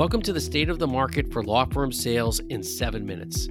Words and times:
Welcome 0.00 0.22
to 0.22 0.32
the 0.32 0.40
state 0.40 0.70
of 0.70 0.78
the 0.78 0.86
market 0.86 1.30
for 1.30 1.42
law 1.42 1.66
firm 1.66 1.92
sales 1.92 2.40
in 2.48 2.62
seven 2.62 3.04
minutes. 3.04 3.50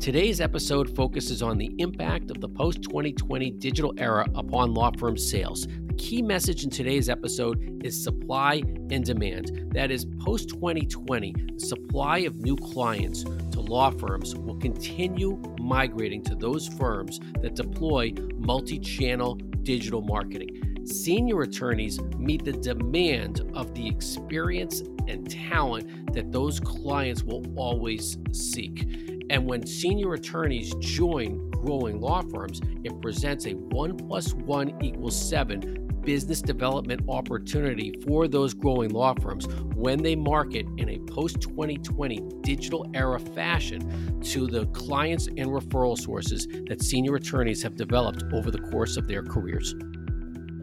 Today's 0.00 0.40
episode 0.40 0.96
focuses 0.96 1.42
on 1.42 1.58
the 1.58 1.74
impact 1.76 2.30
of 2.30 2.40
the 2.40 2.48
post 2.48 2.80
2020 2.84 3.50
digital 3.50 3.92
era 3.98 4.26
upon 4.34 4.72
law 4.72 4.92
firm 4.96 5.18
sales. 5.18 5.66
The 5.66 5.94
key 5.98 6.22
message 6.22 6.64
in 6.64 6.70
today's 6.70 7.10
episode 7.10 7.82
is 7.84 8.02
supply 8.02 8.62
and 8.90 9.04
demand. 9.04 9.74
That 9.74 9.90
is, 9.90 10.06
post 10.20 10.48
2020, 10.48 11.34
the 11.52 11.60
supply 11.60 12.20
of 12.20 12.36
new 12.36 12.56
clients 12.56 13.24
to 13.24 13.60
law 13.60 13.90
firms 13.90 14.34
will 14.34 14.56
continue 14.56 15.38
migrating 15.58 16.22
to 16.24 16.34
those 16.34 16.66
firms 16.66 17.20
that 17.42 17.54
deploy 17.54 18.14
multi 18.38 18.78
channel 18.78 19.34
digital 19.34 20.00
marketing 20.00 20.69
senior 20.90 21.42
attorneys 21.42 22.00
meet 22.18 22.44
the 22.44 22.52
demand 22.52 23.50
of 23.54 23.74
the 23.74 23.88
experience 23.88 24.82
and 25.08 25.30
talent 25.30 26.12
that 26.12 26.32
those 26.32 26.60
clients 26.60 27.22
will 27.22 27.44
always 27.56 28.18
seek. 28.32 28.86
And 29.30 29.46
when 29.46 29.66
senior 29.66 30.14
attorneys 30.14 30.74
join 30.76 31.50
growing 31.50 32.00
law 32.00 32.22
firms, 32.22 32.60
it 32.84 33.00
presents 33.00 33.46
a 33.46 33.52
one 33.52 33.96
plus 33.96 34.34
one 34.34 34.76
equals 34.82 35.16
seven 35.16 35.86
business 36.02 36.40
development 36.40 37.02
opportunity 37.08 37.94
for 38.06 38.26
those 38.26 38.54
growing 38.54 38.90
law 38.90 39.14
firms 39.20 39.46
when 39.74 40.02
they 40.02 40.16
market 40.16 40.66
in 40.78 40.88
a 40.88 40.98
post 41.00 41.40
2020 41.40 42.20
digital 42.40 42.90
era 42.94 43.20
fashion 43.20 44.18
to 44.22 44.46
the 44.46 44.66
clients 44.68 45.26
and 45.26 45.46
referral 45.46 45.98
sources 45.98 46.46
that 46.68 46.82
senior 46.82 47.16
attorneys 47.16 47.62
have 47.62 47.76
developed 47.76 48.24
over 48.32 48.50
the 48.50 48.58
course 48.58 48.96
of 48.96 49.06
their 49.06 49.22
careers. 49.22 49.74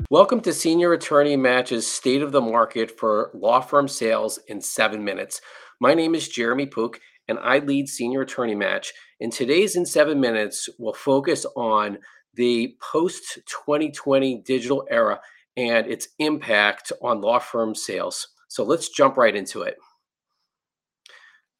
Welcome 0.09 0.39
to 0.43 0.53
Senior 0.53 0.93
Attorney 0.93 1.35
Match's 1.35 1.85
State 1.85 2.21
of 2.21 2.31
the 2.31 2.39
Market 2.39 2.97
for 2.97 3.29
Law 3.33 3.59
Firm 3.59 3.89
Sales 3.89 4.39
in 4.47 4.61
Seven 4.61 5.03
Minutes. 5.03 5.41
My 5.81 5.93
name 5.93 6.15
is 6.15 6.29
Jeremy 6.29 6.65
Pook, 6.65 7.01
and 7.27 7.37
I 7.39 7.59
lead 7.59 7.89
Senior 7.89 8.21
Attorney 8.21 8.55
Match. 8.55 8.93
In 9.19 9.29
today's 9.29 9.75
In 9.75 9.85
Seven 9.85 10.17
Minutes, 10.21 10.69
we'll 10.79 10.93
focus 10.93 11.45
on 11.57 11.97
the 12.35 12.77
post 12.81 13.39
2020 13.47 14.43
digital 14.45 14.87
era 14.89 15.19
and 15.57 15.85
its 15.87 16.07
impact 16.19 16.93
on 17.01 17.19
law 17.19 17.39
firm 17.39 17.75
sales. 17.75 18.29
So 18.47 18.63
let's 18.63 18.87
jump 18.87 19.17
right 19.17 19.35
into 19.35 19.63
it. 19.63 19.75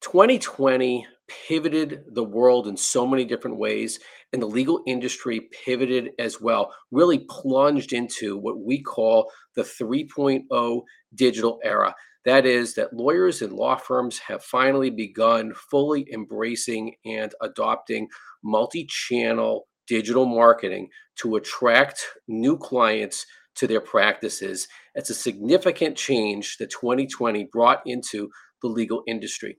2020 0.00 1.06
pivoted 1.28 2.02
the 2.12 2.24
world 2.24 2.66
in 2.66 2.76
so 2.76 3.06
many 3.06 3.24
different 3.24 3.58
ways 3.58 4.00
and 4.32 4.42
the 4.42 4.46
legal 4.46 4.82
industry 4.86 5.48
pivoted 5.64 6.10
as 6.18 6.40
well, 6.40 6.72
really 6.90 7.26
plunged 7.30 7.92
into 7.92 8.36
what 8.36 8.60
we 8.60 8.82
call 8.82 9.30
the 9.54 9.62
3.0 9.62 10.82
digital 11.14 11.60
era. 11.64 11.94
That 12.24 12.44
is, 12.44 12.74
that 12.74 12.92
lawyers 12.92 13.40
and 13.42 13.52
law 13.52 13.76
firms 13.76 14.18
have 14.18 14.44
finally 14.44 14.90
begun 14.90 15.54
fully 15.54 16.06
embracing 16.12 16.94
and 17.04 17.32
adopting 17.40 18.08
multi 18.42 18.86
channel 18.86 19.66
digital 19.86 20.26
marketing 20.26 20.88
to 21.16 21.36
attract 21.36 22.04
new 22.26 22.58
clients 22.58 23.24
to 23.54 23.66
their 23.66 23.80
practices. 23.80 24.68
It's 24.94 25.10
a 25.10 25.14
significant 25.14 25.96
change 25.96 26.58
that 26.58 26.70
2020 26.70 27.44
brought 27.44 27.80
into 27.86 28.28
the 28.62 28.68
legal 28.68 29.02
industry. 29.06 29.58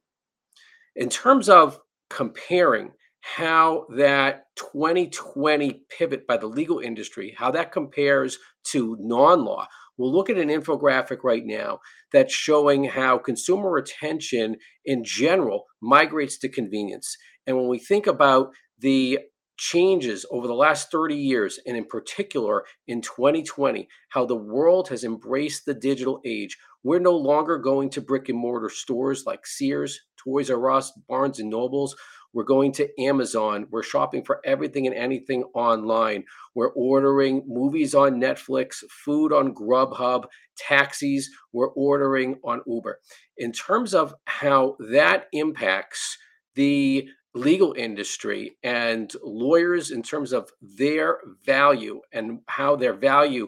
In 0.95 1.09
terms 1.09 1.49
of 1.49 1.79
comparing 2.09 2.91
how 3.21 3.85
that 3.95 4.45
2020 4.55 5.81
pivot 5.89 6.25
by 6.25 6.37
the 6.37 6.47
legal 6.47 6.79
industry, 6.79 7.35
how 7.37 7.51
that 7.51 7.71
compares 7.71 8.37
to 8.63 8.97
non-law. 8.99 9.67
We'll 9.97 10.13
look 10.13 10.29
at 10.29 10.37
an 10.37 10.49
infographic 10.49 11.23
right 11.23 11.45
now 11.45 11.79
that's 12.13 12.33
showing 12.33 12.85
how 12.85 13.17
consumer 13.17 13.77
attention 13.77 14.55
in 14.85 15.03
general 15.03 15.65
migrates 15.81 16.37
to 16.39 16.49
convenience. 16.49 17.17
And 17.45 17.57
when 17.57 17.67
we 17.67 17.79
think 17.79 18.07
about 18.07 18.51
the 18.79 19.19
changes 19.57 20.25
over 20.31 20.47
the 20.47 20.53
last 20.53 20.89
30 20.89 21.15
years, 21.15 21.59
and 21.65 21.75
in 21.75 21.83
particular 21.83 22.63
in 22.87 23.01
2020, 23.01 23.89
how 24.09 24.25
the 24.25 24.35
world 24.35 24.87
has 24.87 25.03
embraced 25.03 25.65
the 25.65 25.73
digital 25.73 26.21
age. 26.25 26.57
We're 26.81 26.99
no 26.99 27.17
longer 27.17 27.57
going 27.57 27.89
to 27.91 28.01
brick 28.01 28.29
and 28.29 28.37
mortar 28.37 28.69
stores 28.69 29.25
like 29.25 29.45
Sears, 29.45 29.99
Toys 30.23 30.49
R 30.49 30.71
Us, 30.71 30.91
Barnes 31.07 31.39
and 31.39 31.49
Nobles. 31.49 31.95
We're 32.33 32.43
going 32.43 32.71
to 32.73 33.01
Amazon. 33.01 33.65
We're 33.71 33.81
shopping 33.81 34.23
for 34.23 34.39
everything 34.45 34.85
and 34.85 34.95
anything 34.95 35.43
online. 35.55 36.25
We're 36.53 36.73
ordering 36.73 37.43
movies 37.47 37.95
on 37.95 38.21
Netflix, 38.21 38.83
food 38.89 39.33
on 39.33 39.53
Grubhub, 39.55 40.25
taxis. 40.55 41.29
We're 41.53 41.69
ordering 41.69 42.39
on 42.43 42.61
Uber. 42.67 42.99
In 43.37 43.51
terms 43.51 43.95
of 43.95 44.13
how 44.25 44.75
that 44.91 45.27
impacts 45.33 46.17
the 46.55 47.09
legal 47.33 47.73
industry 47.73 48.57
and 48.63 49.11
lawyers 49.23 49.91
in 49.91 50.03
terms 50.03 50.33
of 50.33 50.51
their 50.61 51.19
value 51.45 52.01
and 52.11 52.41
how 52.47 52.75
their 52.75 52.93
value 52.93 53.47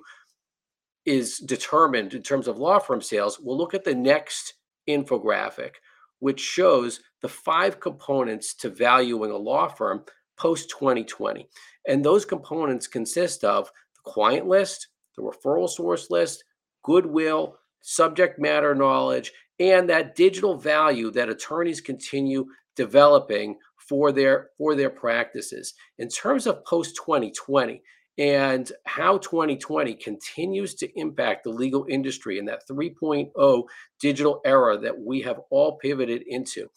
is 1.05 1.39
determined 1.39 2.13
in 2.13 2.21
terms 2.21 2.47
of 2.47 2.57
law 2.57 2.79
firm 2.79 3.01
sales, 3.01 3.39
we'll 3.39 3.57
look 3.57 3.73
at 3.73 3.83
the 3.83 3.95
next 3.95 4.53
infographic, 4.87 5.73
which 6.21 6.39
shows 6.39 7.01
the 7.21 7.27
five 7.27 7.79
components 7.79 8.53
to 8.53 8.69
valuing 8.69 9.31
a 9.31 9.37
law 9.37 9.67
firm 9.67 10.03
post 10.37 10.69
2020. 10.69 11.47
And 11.87 12.03
those 12.03 12.25
components 12.25 12.87
consist 12.87 13.43
of 13.43 13.69
the 13.95 14.11
client 14.11 14.47
list, 14.47 14.87
the 15.17 15.23
referral 15.23 15.69
source 15.69 16.09
list, 16.09 16.43
goodwill, 16.83 17.57
subject 17.81 18.39
matter 18.39 18.73
knowledge, 18.73 19.31
and 19.59 19.89
that 19.89 20.15
digital 20.15 20.55
value 20.55 21.11
that 21.11 21.29
attorneys 21.29 21.81
continue 21.81 22.45
developing 22.75 23.57
for 23.77 24.11
their 24.11 24.49
for 24.57 24.75
their 24.75 24.89
practices. 24.89 25.73
In 25.97 26.07
terms 26.07 26.47
of 26.47 26.63
post 26.65 26.95
2020, 26.95 27.81
and 28.17 28.71
how 28.85 29.17
2020 29.17 29.95
continues 29.95 30.75
to 30.75 30.99
impact 30.99 31.43
the 31.43 31.49
legal 31.49 31.85
industry 31.89 32.37
in 32.37 32.45
that 32.45 32.67
3.0 32.69 33.63
digital 33.99 34.41
era 34.45 34.77
that 34.77 34.99
we 34.99 35.21
have 35.21 35.39
all 35.49 35.77
pivoted 35.77 36.23
into. 36.27 36.69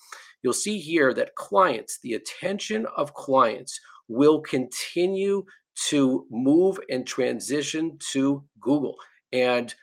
You'll 0.42 0.52
see 0.52 0.78
here 0.78 1.12
that 1.14 1.34
clients, 1.34 1.98
the 2.02 2.14
attention 2.14 2.86
of 2.96 3.14
clients, 3.14 3.80
will 4.08 4.40
continue 4.40 5.44
to 5.88 6.26
move 6.30 6.78
and 6.90 7.06
transition 7.06 7.98
to 8.12 8.44
Google 8.60 8.96
and 9.32 9.74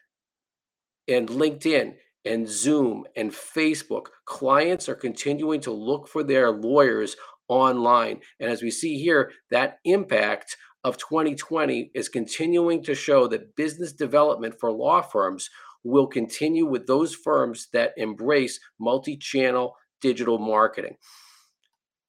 and 1.08 1.28
LinkedIn 1.28 1.96
and 2.26 2.48
Zoom 2.48 3.06
and 3.16 3.32
Facebook. 3.32 4.06
Clients 4.26 4.88
are 4.88 4.96
continuing 4.96 5.60
to 5.62 5.72
look 5.72 6.08
for 6.08 6.24
their 6.24 6.52
lawyers 6.52 7.18
online. 7.48 8.22
And 8.40 8.50
as 8.50 8.62
we 8.62 8.72
see 8.72 8.98
here, 8.98 9.32
that 9.50 9.80
impact 9.84 10.56
of 10.84 10.98
2020 10.98 11.92
is 11.94 12.10
continuing 12.10 12.84
to 12.84 12.96
show 12.96 13.28
that 13.28 13.56
business 13.56 13.94
development 13.94 14.60
for 14.60 14.72
law 14.72 15.02
firms 15.02 15.50
will 15.84 16.08
continue 16.08 16.66
with 16.66 16.88
those 16.88 17.14
firms 17.14 17.68
that 17.74 17.94
embrace 17.98 18.60
multi 18.80 19.18
channel 19.18 19.76
digital 20.02 20.38
marketing. 20.38 20.98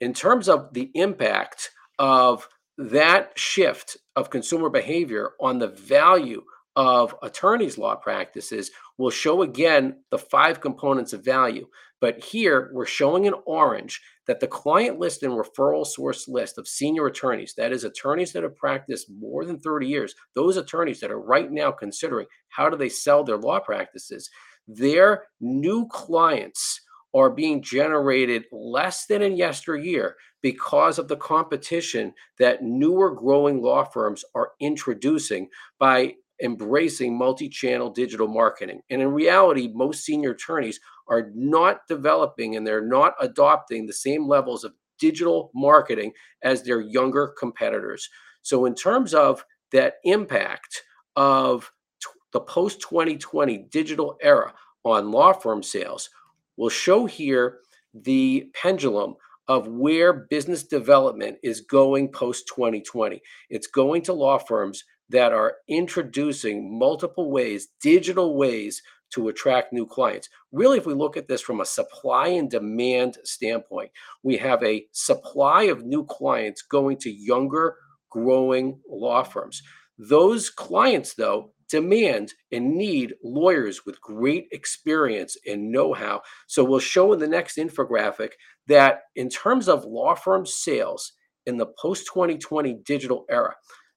In 0.01 0.13
terms 0.13 0.49
of 0.49 0.73
the 0.73 0.91
impact 0.95 1.71
of 1.99 2.49
that 2.79 3.39
shift 3.39 3.97
of 4.17 4.31
consumer 4.31 4.69
behavior 4.69 5.33
on 5.41 5.59
the 5.59 5.69
value 5.69 6.43
of 6.77 7.15
attorneys' 7.23 7.79
law 7.79 7.95
practices, 7.95 8.71
we'll 8.99 9.11
show 9.11 9.43
again 9.43 9.97
the 10.11 10.19
five 10.19 10.61
components 10.61 11.13
of 11.13 11.25
value. 11.25 11.67
But 12.01 12.23
here 12.23 12.71
we're 12.73 12.87
showing 12.87 13.27
in 13.27 13.35
orange 13.47 14.01
that 14.27 14.41
the 14.41 14.47
client 14.47 14.99
list 14.99 15.23
and 15.23 15.33
referral 15.33 15.87
source 15.87 16.27
list 16.27 16.59
of 16.59 16.67
senior 16.67 17.07
attorneys, 17.07 17.55
that 17.55 17.73
is, 17.73 17.85
attorneys 17.85 18.33
that 18.33 18.43
have 18.43 18.57
practiced 18.57 19.11
more 19.11 19.45
than 19.45 19.59
30 19.59 19.87
years, 19.87 20.15
those 20.35 20.57
attorneys 20.57 21.01
that 21.01 21.11
are 21.11 21.21
right 21.21 21.51
now 21.51 21.71
considering 21.71 22.27
how 22.49 22.69
do 22.69 22.77
they 22.77 22.89
sell 22.89 23.23
their 23.23 23.37
law 23.37 23.61
practices, 23.61 24.31
their 24.67 25.25
new 25.41 25.87
clients 25.89 26.81
are 27.15 27.31
being 27.31 27.63
generated 27.63 28.45
less 28.51 29.07
than 29.07 29.23
in 29.23 29.37
yesteryear 29.37 30.17
because 30.41 30.99
of 30.99 31.09
the 31.09 31.17
competition 31.17 32.13
that 32.39 32.63
newer 32.63 33.15
growing 33.15 33.63
law 33.63 33.85
firms 33.85 34.25
are 34.35 34.53
introducing 34.61 35.49
by 35.79 36.15
embracing 36.43 37.17
multi 37.17 37.49
channel 37.49 37.91
digital 37.91 38.29
marketing. 38.29 38.81
And 38.91 39.01
in 39.01 39.09
reality, 39.09 39.71
most 39.73 40.05
senior 40.05 40.33
attorneys 40.33 40.81
are 41.09 41.31
not 41.35 41.87
developing 41.89 42.57
and 42.57 42.67
they're 42.67 42.87
not 42.87 43.15
adopting 43.21 43.87
the 43.87 43.93
same 43.93 44.29
levels 44.29 44.65
of 44.65 44.75
digital 44.99 45.51
marketing 45.55 46.13
as 46.43 46.63
their 46.63 46.81
younger 46.81 47.35
competitors. 47.39 48.09
So, 48.43 48.67
in 48.67 48.75
terms 48.75 49.15
of 49.15 49.45
that 49.73 49.95
impact 50.05 50.83
of 51.17 51.71
t- 52.03 52.09
the 52.33 52.41
post 52.41 52.81
2020 52.81 53.67
digital 53.71 54.17
era 54.21 54.53
on 54.85 55.11
law 55.11 55.33
firm 55.33 55.63
sales, 55.63 56.11
we'll 56.57 56.69
show 56.69 57.07
here 57.07 57.59
the 57.95 58.51
pendulum 58.55 59.15
of 59.49 59.67
where 59.69 60.13
business 60.13 60.63
development 60.63 61.37
is 61.43 61.61
going 61.63 62.09
post 62.09 62.47
2020. 62.49 63.21
It's 63.51 63.67
going 63.67 64.03
to 64.03 64.13
law 64.13 64.39
firms 64.39 64.85
that 65.09 65.33
are 65.33 65.57
introducing 65.69 66.79
multiple 66.79 67.31
ways, 67.31 67.69
digital 67.83 68.37
ways 68.37 68.83
to 69.13 69.29
attract 69.29 69.73
new 69.73 69.87
clients. 69.87 70.29
Really, 70.53 70.79
if 70.79 70.87
we 70.87 70.95
look 70.95 71.17
at 71.17 71.29
this 71.29 71.43
from 71.43 71.61
a 71.61 71.67
supply 71.67 72.29
and 72.29 72.51
demand 72.51 73.19
standpoint, 73.25 73.91
we 74.23 74.37
have 74.39 74.63
a 74.63 74.87
supply 74.93 75.65
of 75.65 75.85
new 75.85 76.05
clients 76.05 76.63
going 76.63 76.97
to 76.99 77.11
younger, 77.11 77.77
growing 78.11 78.81
law 78.89 79.23
firms. 79.23 79.63
Those 79.99 80.49
clients, 80.51 81.15
though, 81.15 81.53
demand 81.69 82.33
and 82.51 82.75
need 82.75 83.15
lawyers 83.23 83.85
with 83.85 84.01
great 84.01 84.47
experience 84.51 85.37
and 85.47 85.71
know 85.71 85.93
how. 85.93 86.23
So, 86.47 86.65
we'll 86.65 86.81
show 86.81 87.13
in 87.13 87.19
the 87.19 87.29
next 87.29 87.59
infographic 87.59 88.31
that 88.67 89.03
in 89.15 89.29
terms 89.29 89.69
of 89.69 89.85
law 89.85 90.15
firm 90.15 90.47
sales 90.47 91.13
in 91.47 91.59
the 91.59 91.67
post 91.67 92.07
2020 92.07 92.75
digital 92.85 93.27
era, 93.29 93.55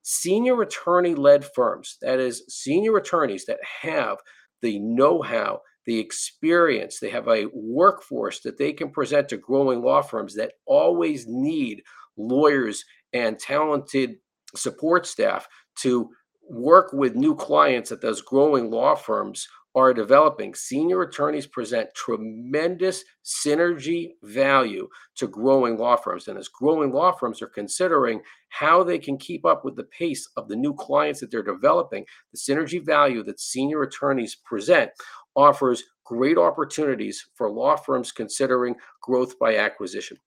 senior 0.08 0.62
attorney 0.62 1.16
led 1.16 1.44
firms, 1.44 1.98
that 2.00 2.20
is, 2.20 2.44
senior 2.48 2.96
attorneys 2.98 3.46
that 3.46 3.58
have 3.82 4.20
the 4.62 4.78
know 4.80 5.20
how, 5.20 5.60
the 5.88 5.98
experience, 5.98 7.00
they 7.00 7.10
have 7.10 7.28
a 7.28 7.48
workforce 7.54 8.40
that 8.42 8.60
they 8.60 8.72
can 8.72 8.92
present 8.92 9.28
to 9.30 9.38
growing 9.38 9.82
law 9.82 10.04
firms 10.04 10.36
that 10.36 10.54
always 10.68 11.26
need 11.28 11.82
lawyers 12.18 12.86
and 13.14 13.40
talented 13.40 14.18
support 14.56 15.08
staff 15.08 15.48
to 15.80 16.08
work 16.48 16.94
with 16.94 17.16
new 17.16 17.36
clients 17.36 17.92
at 17.92 18.00
those 18.00 18.22
growing 18.22 18.70
law 18.70 18.94
firms 18.94 19.48
are 19.76 19.94
developing. 19.94 20.56
Senior 20.56 21.02
attorneys 21.02 21.46
present 21.46 21.94
tremendous 21.94 23.04
synergy 23.26 24.12
value 24.24 24.88
to 25.16 25.28
growing 25.28 25.78
law 25.78 25.98
firms. 25.98 26.30
And 26.30 26.40
as 26.40 26.48
growing 26.48 26.94
law 26.94 27.12
firms 27.12 27.42
are 27.42 27.48
considering 27.48 28.22
how 28.50 28.84
they 28.84 28.98
can 28.98 29.18
keep 29.18 29.46
up 29.46 29.66
with 29.66 29.76
the 29.76 29.84
pace 29.84 30.30
of 30.38 30.48
the 30.48 30.56
new 30.56 30.74
clients 30.74 31.20
that 31.20 31.30
they're 31.30 31.44
developing, 31.44 32.06
the 32.32 32.38
synergy 32.38 32.84
value 32.84 33.22
that 33.24 33.40
senior 33.40 33.82
attorneys 33.84 34.36
present 34.36 34.92
offers 35.36 35.84
great 36.06 36.38
opportunities 36.38 37.28
for 37.36 37.52
law 37.52 37.76
firms 37.76 38.14
considering 38.14 38.76
growth 39.02 39.38
by 39.38 39.58
acquisition. 39.58 40.18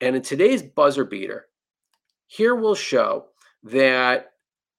And 0.00 0.14
in 0.14 0.22
today's 0.22 0.62
buzzer 0.62 1.04
beater, 1.04 1.46
here 2.28 2.54
we'll 2.54 2.76
show 2.76 3.26
that 3.64 4.32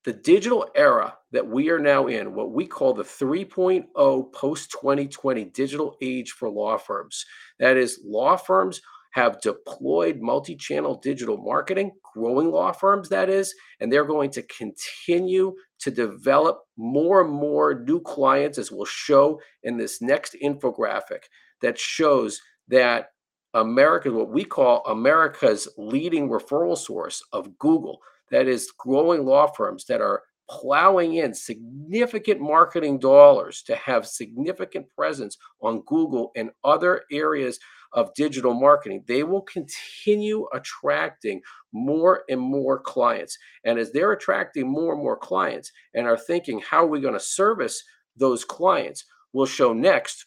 the 0.06 0.14
digital 0.14 0.68
era 0.76 1.16
that 1.32 1.48
we 1.48 1.70
are 1.70 1.80
now 1.80 2.08
in, 2.08 2.34
what 2.34 2.52
we 2.52 2.66
call 2.66 2.94
the 2.94 3.04
3.0 3.04 4.34
post 4.34 4.72
2020 4.72 5.46
digital 5.46 5.98
age 6.02 6.32
for 6.32 6.50
law 6.50 6.78
firms, 6.78 7.26
that 7.60 7.78
is, 7.78 8.02
law 8.04 8.36
firms 8.36 8.82
have 9.12 9.42
deployed 9.42 10.22
multi 10.22 10.56
channel 10.56 11.00
digital 11.04 11.38
marketing, 11.38 11.92
growing 12.14 12.50
law 12.50 12.72
firms, 12.72 13.10
that 13.10 13.30
is, 13.30 13.54
and 13.80 13.92
they're 13.92 14.06
going 14.06 14.30
to 14.32 14.42
continue 14.44 15.54
to 15.80 15.92
develop 15.92 16.62
more 16.78 17.22
and 17.22 17.32
more 17.32 17.84
new 17.86 18.00
clients, 18.00 18.58
as 18.58 18.72
we'll 18.72 18.86
show 18.86 19.40
in 19.64 19.78
this 19.78 20.02
next 20.02 20.36
infographic 20.44 21.24
that 21.62 21.78
shows 21.78 22.40
that 22.68 23.08
America, 23.54 24.10
what 24.12 24.32
we 24.32 24.46
call 24.46 24.84
America's 24.86 25.68
leading 25.78 26.30
referral 26.30 26.78
source 26.78 27.22
of 27.34 27.58
Google, 27.60 28.00
that 28.30 28.48
is 28.48 28.72
growing 28.78 29.26
law 29.26 29.46
firms 29.46 29.86
that 29.86 30.00
are 30.00 30.24
plowing 30.52 31.16
in 31.16 31.34
significant 31.34 32.42
marketing 32.42 33.00
dollars 33.00 33.64
to 33.64 33.76
have 33.78 34.06
significant 34.06 34.86
presence 34.90 35.38
on 35.62 35.82
Google 35.88 36.32
and 36.36 36.52
other 36.66 37.04
areas 37.10 37.58
of 37.94 38.14
digital 38.16 38.54
marketing, 38.54 39.04
they 39.08 39.24
will 39.24 39.42
continue 39.44 40.46
attracting 40.54 41.42
more 41.72 42.24
and 42.30 42.40
more 42.40 42.80
clients. 42.80 43.38
And 43.64 43.80
as 43.80 43.92
they're 43.94 44.12
attracting 44.12 44.70
more 44.70 44.94
and 44.94 45.02
more 45.02 45.18
clients 45.18 45.72
and 45.94 46.06
are 46.06 46.18
thinking, 46.18 46.60
how 46.60 46.84
are 46.84 46.88
we 46.88 47.00
going 47.00 47.14
to 47.14 47.20
service 47.20 47.82
those 48.18 48.44
clients? 48.44 49.06
We'll 49.32 49.46
show 49.46 49.72
next 49.72 50.26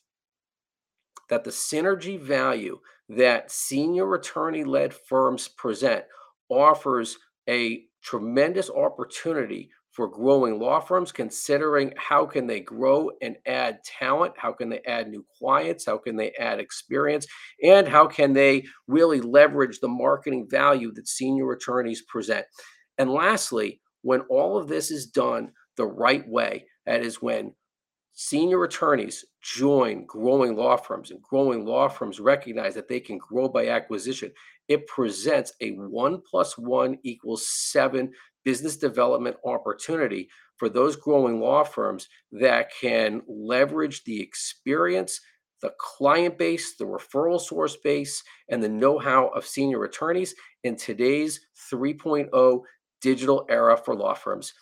that 1.28 1.44
the 1.44 1.50
synergy 1.50 2.18
value 2.18 2.78
that 3.10 3.50
senior 3.50 4.14
attorney 4.14 4.64
led 4.64 4.94
firms 4.94 5.48
present 5.48 6.04
offers 6.48 7.18
a 7.48 7.84
tremendous 8.02 8.70
opportunity 8.70 9.70
for 9.94 10.08
growing 10.08 10.58
law 10.58 10.80
firms 10.80 11.12
considering 11.12 11.94
how 11.96 12.26
can 12.26 12.48
they 12.48 12.60
grow 12.60 13.10
and 13.22 13.36
add 13.46 13.78
talent 13.84 14.34
how 14.36 14.52
can 14.52 14.68
they 14.68 14.80
add 14.86 15.08
new 15.08 15.24
clients 15.38 15.86
how 15.86 15.96
can 15.96 16.16
they 16.16 16.32
add 16.32 16.58
experience 16.58 17.26
and 17.62 17.86
how 17.86 18.06
can 18.06 18.32
they 18.32 18.64
really 18.88 19.20
leverage 19.20 19.78
the 19.78 19.88
marketing 19.88 20.46
value 20.50 20.92
that 20.92 21.08
senior 21.08 21.52
attorneys 21.52 22.02
present. 22.02 22.44
And 22.98 23.10
lastly 23.10 23.80
when 24.02 24.20
all 24.22 24.58
of 24.58 24.68
this 24.68 24.90
is 24.90 25.06
done 25.06 25.50
the 25.76 25.86
right 25.86 26.28
way 26.28 26.66
that 26.86 27.02
is 27.02 27.22
when 27.22 27.54
senior 28.12 28.64
attorneys 28.64 29.24
join 29.42 30.04
growing 30.06 30.56
law 30.56 30.76
firms 30.76 31.10
and 31.10 31.22
growing 31.22 31.64
law 31.64 31.88
firms 31.88 32.20
recognize 32.20 32.74
that 32.74 32.88
they 32.88 33.00
can 33.00 33.18
grow 33.18 33.48
by 33.48 33.68
acquisition 33.68 34.30
it 34.68 34.86
presents 34.86 35.52
a 35.60 35.70
one 35.70 36.20
plus 36.28 36.56
one 36.56 36.96
equals 37.02 37.46
seven 37.48 38.12
business 38.44 38.76
development 38.76 39.36
opportunity 39.44 40.28
for 40.56 40.68
those 40.68 40.96
growing 40.96 41.40
law 41.40 41.64
firms 41.64 42.08
that 42.32 42.70
can 42.80 43.22
leverage 43.26 44.04
the 44.04 44.20
experience 44.20 45.20
the 45.62 45.72
client 45.78 46.36
base 46.36 46.76
the 46.76 46.84
referral 46.84 47.40
source 47.40 47.76
base 47.76 48.22
and 48.50 48.62
the 48.62 48.68
know-how 48.68 49.28
of 49.28 49.46
senior 49.46 49.84
attorneys 49.84 50.34
in 50.64 50.76
today's 50.76 51.40
3.0 51.72 52.60
digital 53.00 53.46
era 53.48 53.76
for 53.76 53.94
law 53.94 54.14
firms 54.14 54.52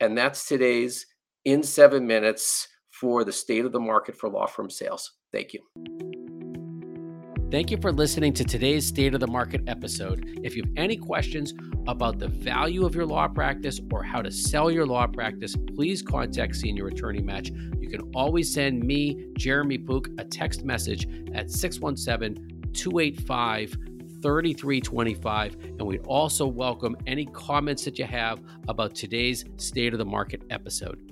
and 0.00 0.16
that's 0.16 0.46
today's 0.46 1.06
in 1.44 1.62
seven 1.62 2.06
minutes 2.06 2.68
for 2.90 3.24
the 3.24 3.32
state 3.32 3.64
of 3.64 3.72
the 3.72 3.80
market 3.80 4.16
for 4.16 4.28
law 4.28 4.46
firm 4.46 4.68
sales. 4.70 5.12
Thank 5.32 5.54
you. 5.54 6.09
Thank 7.50 7.72
you 7.72 7.78
for 7.78 7.90
listening 7.90 8.32
to 8.34 8.44
today's 8.44 8.86
State 8.86 9.12
of 9.12 9.18
the 9.18 9.26
Market 9.26 9.62
episode. 9.66 10.38
If 10.44 10.54
you 10.54 10.62
have 10.62 10.72
any 10.76 10.96
questions 10.96 11.52
about 11.88 12.20
the 12.20 12.28
value 12.28 12.86
of 12.86 12.94
your 12.94 13.04
law 13.04 13.26
practice 13.26 13.80
or 13.92 14.04
how 14.04 14.22
to 14.22 14.30
sell 14.30 14.70
your 14.70 14.86
law 14.86 15.08
practice, 15.08 15.56
please 15.74 16.00
contact 16.00 16.54
Senior 16.54 16.86
Attorney 16.86 17.20
Match. 17.20 17.50
You 17.80 17.88
can 17.88 18.02
always 18.14 18.54
send 18.54 18.84
me, 18.84 19.26
Jeremy 19.36 19.78
Pook, 19.78 20.10
a 20.18 20.24
text 20.24 20.64
message 20.64 21.08
at 21.34 21.50
617 21.50 22.72
285 22.72 23.70
3325. 24.22 25.56
And 25.64 25.82
we 25.82 25.98
also 26.00 26.46
welcome 26.46 26.96
any 27.08 27.26
comments 27.26 27.84
that 27.84 27.98
you 27.98 28.04
have 28.04 28.40
about 28.68 28.94
today's 28.94 29.44
State 29.56 29.92
of 29.92 29.98
the 29.98 30.04
Market 30.04 30.44
episode. 30.50 31.10